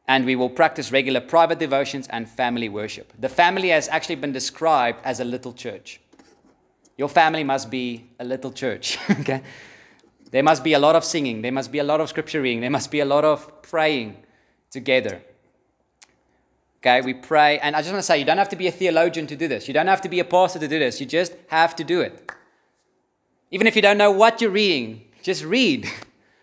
[0.08, 3.12] And we will practice regular private devotions and family worship.
[3.18, 6.00] The family has actually been described as a little church.
[6.96, 8.98] Your family must be a little church.
[9.20, 9.42] okay?
[10.30, 12.60] There must be a lot of singing, there must be a lot of scripture reading,
[12.60, 14.16] there must be a lot of praying
[14.70, 15.22] together.
[16.86, 17.58] Okay, we pray.
[17.58, 19.48] And I just want to say, you don't have to be a theologian to do
[19.48, 19.66] this.
[19.66, 21.00] You don't have to be a pastor to do this.
[21.00, 22.30] You just have to do it.
[23.50, 25.90] Even if you don't know what you're reading, just read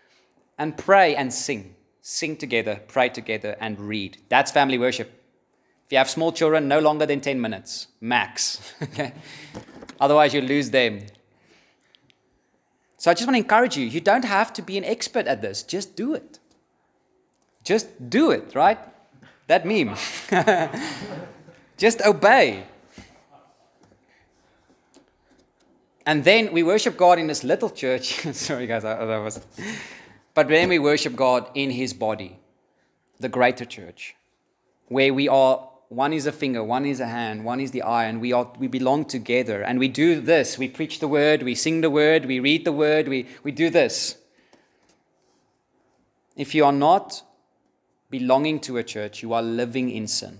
[0.58, 1.74] and pray and sing.
[2.02, 4.18] Sing together, pray together, and read.
[4.28, 5.10] That's family worship.
[5.86, 8.74] If you have small children, no longer than 10 minutes, max.
[8.82, 9.14] okay?
[9.98, 11.06] Otherwise, you lose them.
[12.98, 15.40] So I just want to encourage you you don't have to be an expert at
[15.40, 16.38] this, just do it.
[17.62, 18.78] Just do it, right?
[19.46, 19.96] That meme.
[21.76, 22.64] just obey.
[26.06, 28.20] And then we worship God in this little church.
[28.32, 29.40] Sorry, guys, that was.
[30.34, 32.38] But then we worship God in His body,
[33.20, 34.14] the greater church,
[34.88, 35.70] where we are.
[35.88, 38.50] One is a finger, one is a hand, one is the eye, and we are
[38.58, 39.62] we belong together.
[39.62, 40.58] And we do this.
[40.58, 43.70] We preach the word, we sing the word, we read the word, we, we do
[43.70, 44.16] this.
[46.36, 47.22] If you are not
[48.10, 50.38] belonging to a church, you are living in sin.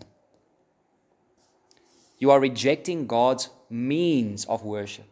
[2.18, 5.06] You are rejecting God's means of worship.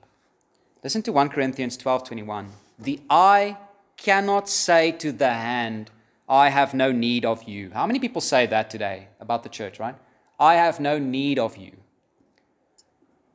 [0.83, 2.49] Listen to 1 Corinthians 12:21.
[2.79, 3.57] The eye
[3.97, 5.91] cannot say to the hand,
[6.29, 7.71] I have no need of you.
[7.71, 9.95] How many people say that today about the church, right?
[10.41, 11.73] I have no need of you.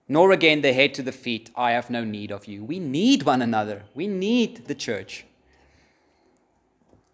[0.09, 2.63] Nor again the head to the feet, I have no need of you.
[2.63, 3.83] We need one another.
[3.93, 5.25] We need the church.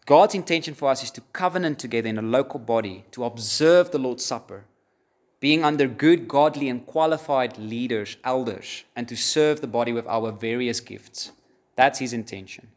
[0.06, 4.00] God's intention for us is to covenant together in a local body, to observe the
[4.00, 4.66] Lord's Supper,
[5.40, 10.32] being under good, godly, and qualified leaders, elders, and to serve the body with our
[10.32, 11.32] various gifts.
[11.76, 12.68] That's his intention.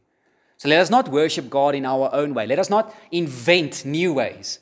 [0.59, 2.47] So let us not worship God in our own way.
[2.47, 4.61] Let us not invent new ways.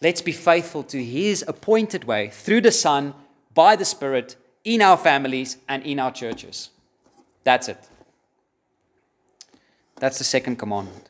[0.00, 3.14] Let's be faithful to his appointed way through the Son,
[3.52, 6.70] by the Spirit, in our families and in our churches.
[7.42, 7.88] That's it.
[9.96, 11.08] That's the second commandment.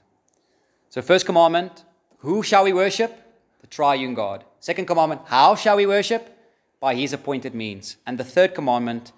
[0.99, 1.85] So, first commandment
[2.19, 3.17] who shall we worship?
[3.61, 4.43] The triune God.
[4.59, 6.37] Second commandment, how shall we worship?
[6.81, 7.99] By his appointed means.
[8.05, 9.13] And the third commandment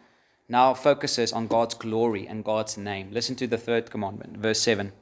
[0.46, 3.08] now focuses on God's glory and God's name.
[3.10, 4.92] Listen to the third commandment, verse 7.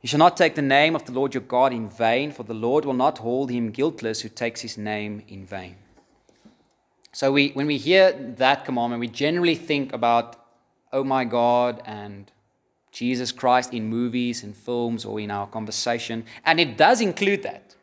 [0.00, 2.54] You shall not take the name of the Lord your God in vain, for the
[2.54, 5.76] Lord will not hold him guiltless who takes his name in vain.
[7.12, 10.42] So we, when we hear that commandment, we generally think about,
[10.90, 12.32] oh my God, and
[12.92, 16.24] Jesus Christ in movies and films or in our conversation.
[16.44, 17.74] And it does include that.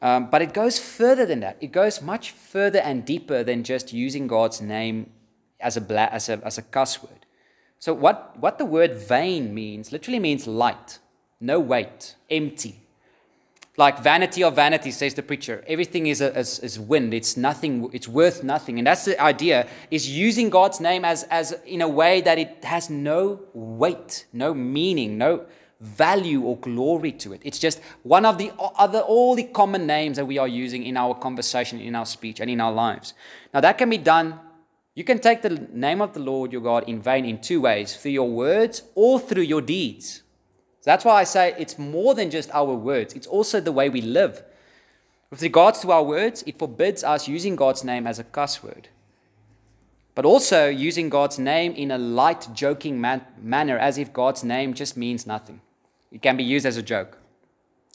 [0.00, 1.56] Um, but it goes further than that.
[1.60, 5.10] It goes much further and deeper than just using God's name
[5.60, 7.24] as a, bla- as a, as a cuss word.
[7.78, 10.98] So, what, what the word vain means literally means light,
[11.40, 12.81] no weight, empty.
[13.78, 15.64] Like vanity of vanity, says the preacher.
[15.66, 17.14] Everything is, a, is, is wind.
[17.14, 17.88] It's nothing.
[17.92, 18.78] It's worth nothing.
[18.78, 22.64] And that's the idea: is using God's name as, as in a way that it
[22.64, 25.46] has no weight, no meaning, no
[25.80, 27.40] value or glory to it.
[27.44, 30.96] It's just one of the other, all the common names that we are using in
[30.96, 33.14] our conversation, in our speech, and in our lives.
[33.52, 34.38] Now, that can be done.
[34.94, 37.96] You can take the name of the Lord your God in vain in two ways
[37.96, 40.22] through your words or through your deeds.
[40.82, 43.88] So that's why I say it's more than just our words, it's also the way
[43.88, 44.42] we live.
[45.30, 48.88] With regards to our words, it forbids us using God's name as a cuss word
[50.14, 54.74] but also using God's name in a light, joking man- manner as if God's name
[54.74, 55.60] just means nothing.
[56.10, 57.18] It can be used as a joke.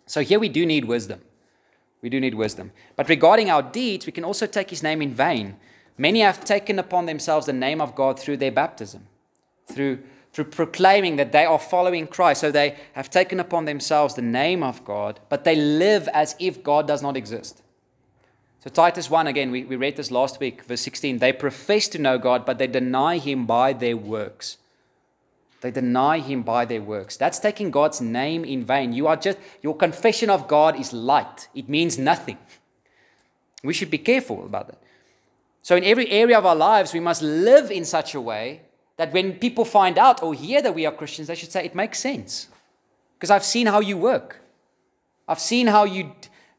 [0.08, 1.22] So here we do need wisdom.
[2.02, 2.72] We do need wisdom.
[2.96, 5.58] But regarding our deeds, we can also take his name in vain.
[5.98, 9.08] Many have taken upon themselves the name of God through their baptism,
[9.68, 10.00] through,
[10.38, 12.42] through proclaiming that they are following Christ.
[12.42, 16.62] So they have taken upon themselves the name of God, but they live as if
[16.62, 17.64] God does not exist.
[18.64, 21.18] So, Titus 1, again, we, we read this last week, verse 16.
[21.18, 24.58] They profess to know God, but they deny him by their works.
[25.62, 27.18] They deny him by their works.
[27.18, 28.94] That's taking God's name in vain.
[28.94, 32.38] You are just, your confession of God is light, it means nothing.
[33.64, 34.84] We should be careful about that.
[35.64, 38.62] So, in every area of our lives, we must live in such a way
[38.98, 41.76] that when people find out or hear that we are Christians, they should say, It
[41.76, 42.48] makes sense.
[43.18, 44.41] Because I've seen how you work.
[45.28, 46.12] I've seen how you,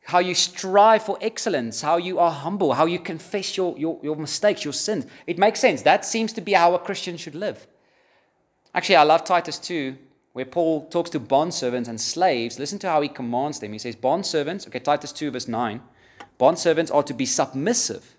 [0.04, 4.16] how you strive for excellence, how you are humble, how you confess your, your, your
[4.16, 5.06] mistakes, your sins.
[5.26, 5.82] It makes sense.
[5.82, 7.66] That seems to be how a Christian should live.
[8.74, 9.96] Actually, I love Titus 2,
[10.32, 12.58] where Paul talks to bondservants and slaves.
[12.58, 13.72] Listen to how he commands them.
[13.72, 15.80] He says, Bondservants, okay, Titus 2, verse 9.
[16.38, 18.14] Bondservants are to be submissive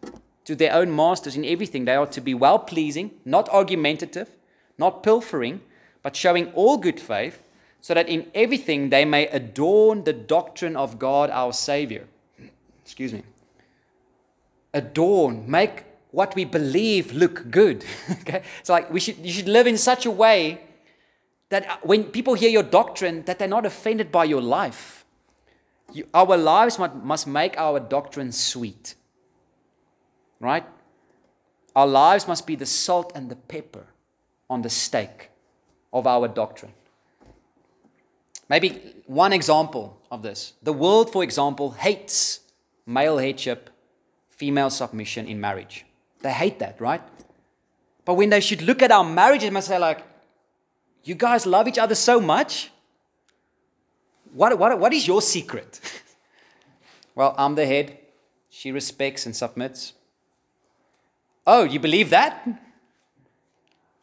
[0.49, 1.85] to their own masters in everything.
[1.85, 4.29] They are to be well pleasing, not argumentative,
[4.79, 5.61] not pilfering,
[6.01, 7.43] but showing all good faith,
[7.81, 12.07] so that in everything they may adorn the doctrine of God our Savior.
[12.83, 13.21] Excuse me.
[14.73, 17.85] Adorn, make what we believe look good.
[18.21, 18.41] okay?
[18.59, 20.61] It's like we should, you should live in such a way
[21.49, 25.05] that uh, when people hear your doctrine, that they're not offended by your life.
[25.93, 28.95] You, our lives must, must make our doctrine sweet.
[30.39, 30.65] Right?
[31.75, 33.85] Our lives must be the salt and the pepper
[34.49, 35.29] on the steak
[35.93, 36.73] of our doctrine.
[38.49, 40.53] Maybe one example of this.
[40.63, 42.39] The world, for example, hates
[42.85, 43.69] male headship,
[44.29, 45.85] female submission in marriage.
[46.21, 47.01] They hate that, right?
[48.05, 50.03] But when they should look at our marriage, they must say, like,
[51.03, 52.71] you guys love each other so much.
[54.33, 55.79] What, what, what is your secret?
[57.15, 57.99] well, I'm the head.
[58.49, 59.93] She respects and submits.
[61.51, 62.47] Oh, you believe that?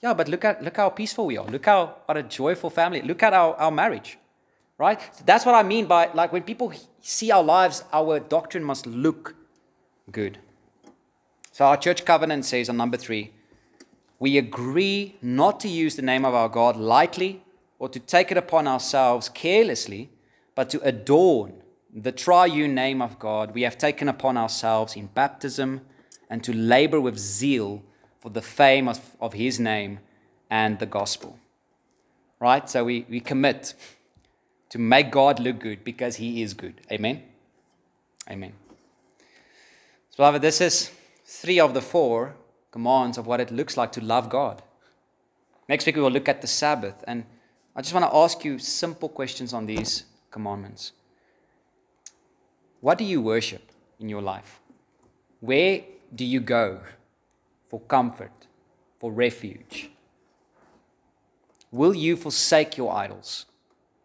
[0.02, 1.46] Yeah, but look at look how peaceful we are.
[1.46, 3.02] Look how what a joyful family.
[3.02, 4.18] Look at our, our marriage.
[4.78, 5.00] Right?
[5.24, 9.36] That's what I mean by like when people see our lives, our doctrine must look
[10.10, 10.38] good.
[11.52, 13.32] So our church covenant says on number three,
[14.18, 17.44] we agree not to use the name of our God lightly
[17.78, 20.10] or to take it upon ourselves carelessly,
[20.56, 21.62] but to adorn
[21.94, 25.82] the triune name of God we have taken upon ourselves in baptism
[26.28, 27.82] and to labor with zeal
[28.20, 30.00] for the fame of, of his name
[30.50, 31.38] and the gospel.
[32.40, 32.68] Right?
[32.68, 33.74] So we, we commit
[34.70, 36.80] to make God look good because he is good.
[36.90, 37.22] Amen?
[38.28, 38.52] Amen.
[40.10, 40.90] So, beloved, this is
[41.24, 42.34] three of the four
[42.70, 44.62] commands of what it looks like to love God.
[45.68, 47.02] Next week, we will look at the Sabbath.
[47.06, 47.24] And
[47.74, 50.92] I just want to ask you simple questions on these commandments.
[52.80, 54.60] What do you worship in your life?
[55.40, 55.82] Where
[56.14, 56.80] do you go
[57.68, 58.46] for comfort,
[58.98, 59.90] for refuge?
[61.70, 63.46] Will you forsake your idols,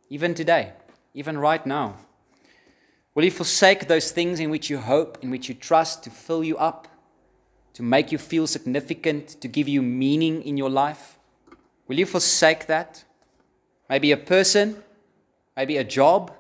[0.10, 0.74] even today,
[1.14, 1.98] even right now?
[3.14, 6.44] Will you forsake those things in which you hope, in which you trust to fill
[6.44, 6.88] you up,
[7.74, 11.20] to make you feel significant, to give you meaning in your life?
[11.88, 13.04] Will you forsake that?
[13.90, 14.82] Maybe a person,
[15.56, 16.32] maybe a job,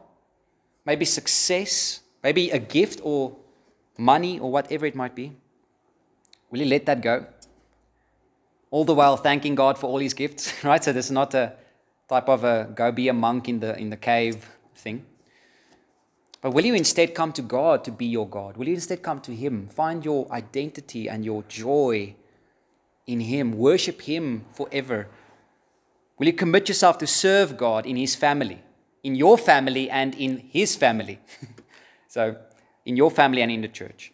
[0.85, 3.35] maybe success, maybe a gift or
[3.97, 5.33] money or whatever it might be.
[6.51, 7.25] Will you let that go?
[8.69, 10.83] All the while thanking God for all his gifts, right?
[10.83, 11.53] So this is not a
[12.07, 15.05] type of a go be a monk in the in the cave thing.
[16.41, 18.57] But will you instead come to God to be your God?
[18.57, 19.67] Will you instead come to Him?
[19.67, 22.15] Find your identity and your joy
[23.05, 23.53] in Him.
[23.57, 25.07] Worship Him forever.
[26.17, 28.61] Will you commit yourself to serve God in His family,
[29.03, 31.19] in your family and in His family?
[32.07, 32.35] so,
[32.85, 34.11] in your family and in the church.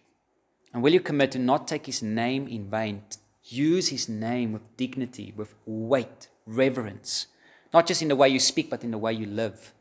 [0.77, 3.01] And will you commit to not take His name in vain?
[3.45, 7.25] Use His name with dignity, with weight, reverence,
[7.73, 9.73] not just in the way you speak, but in the way you live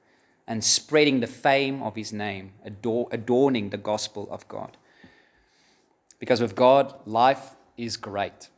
[0.46, 4.78] and spreading the fame of his name, ador- adorning the gospel of God.
[6.18, 8.48] Because with God, life is great.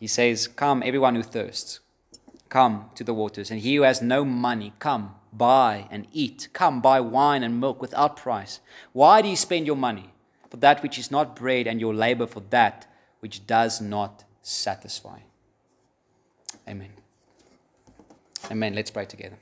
[0.00, 1.78] He says, Come, everyone who thirsts,
[2.48, 3.52] come to the waters.
[3.52, 6.48] And he who has no money, come, buy and eat.
[6.52, 8.58] Come, buy wine and milk without price.
[8.92, 10.12] Why do you spend your money
[10.50, 12.86] for that which is not bread, and your labor for that
[13.20, 15.18] which does not satisfy?
[16.68, 16.90] Amen.
[18.50, 18.74] Amen.
[18.74, 19.36] Let's pray together.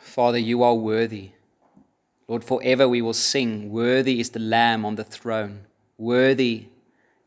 [0.00, 1.30] Father, you are worthy.
[2.26, 5.66] Lord, forever we will sing, Worthy is the Lamb on the throne.
[5.96, 6.66] Worthy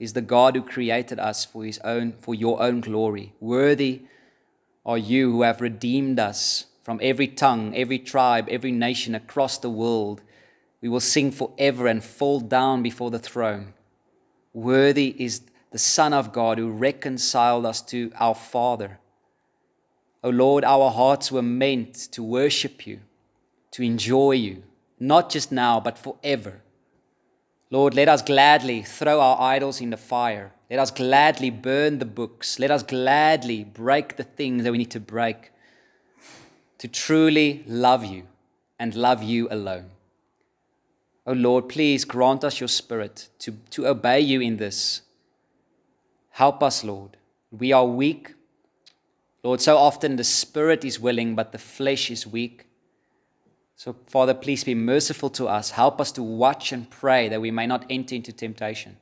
[0.01, 3.33] is the God who created us for his own for your own glory.
[3.39, 4.01] Worthy
[4.83, 9.69] are you who have redeemed us from every tongue, every tribe, every nation across the
[9.69, 10.23] world.
[10.81, 13.75] We will sing forever and fall down before the throne.
[14.53, 18.97] Worthy is the Son of God who reconciled us to our Father.
[20.23, 23.01] O Lord, our hearts were meant to worship you,
[23.69, 24.63] to enjoy you,
[24.99, 26.60] not just now, but forever.
[27.71, 30.51] Lord, let us gladly throw our idols in the fire.
[30.69, 32.59] Let us gladly burn the books.
[32.59, 35.51] Let us gladly break the things that we need to break
[36.81, 38.23] to truly love you
[38.79, 39.91] and love you alone.
[41.27, 45.01] Oh Lord, please grant us your spirit to, to obey you in this.
[46.31, 47.17] Help us, Lord.
[47.51, 48.33] We are weak.
[49.43, 52.65] Lord, so often the spirit is willing, but the flesh is weak.
[53.83, 55.71] So, Father, please be merciful to us.
[55.71, 58.97] Help us to watch and pray that we may not enter into temptation.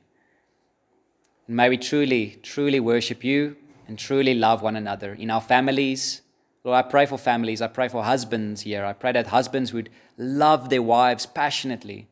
[1.46, 6.22] And may we truly, truly worship you and truly love one another in our families.
[6.64, 7.60] Lord, I pray for families.
[7.60, 8.86] I pray for husbands here.
[8.86, 12.08] I pray that husbands would love their wives passionately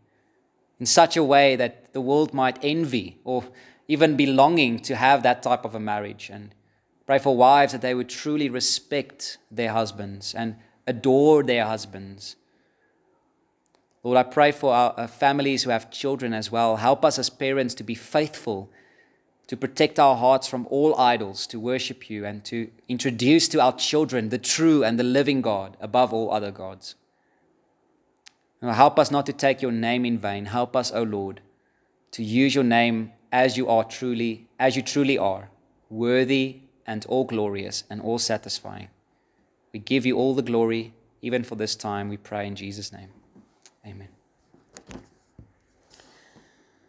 [0.79, 3.45] in such a way that the world might envy or
[3.89, 6.29] even be longing to have that type of a marriage.
[6.31, 6.55] And
[7.07, 10.57] pray for wives that they would truly respect their husbands and
[10.87, 12.37] adore their husbands.
[14.05, 16.77] Lord, I pray for our, families who have children as well.
[16.77, 18.71] Help us as parents to be faithful,
[19.49, 23.73] to protect our hearts from all idols, to worship you, and to introduce to our
[23.73, 26.95] children the true and the living God above all other gods.
[28.63, 30.47] Help us not to take your name in vain.
[30.47, 31.41] Help us, O Lord,
[32.13, 35.51] to use your name as you are truly, as you truly are,
[35.91, 38.89] worthy and all glorious and all satisfying.
[39.73, 43.11] We give you all the glory, even for this time, we pray in Jesus' name.
[43.89, 44.18] Amen.